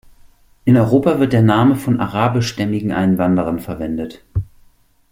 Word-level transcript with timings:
In 0.65 0.77
Europa 0.77 1.19
wird 1.19 1.31
der 1.31 1.43
Name 1.43 1.75
von 1.75 1.99
arabischstämmigen 1.99 2.91
Einwanderern 2.91 3.59
verwendet. 3.59 4.25